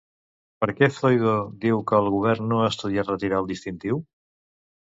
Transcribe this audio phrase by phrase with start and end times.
[0.63, 1.33] Per què Zoido
[1.67, 4.05] diu que el govern no ha estudiat retirar el distintiu?